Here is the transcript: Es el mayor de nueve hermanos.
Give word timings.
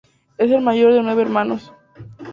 Es 0.39 0.49
el 0.49 0.63
mayor 0.63 0.93
de 0.93 1.03
nueve 1.03 1.21
hermanos. 1.21 1.71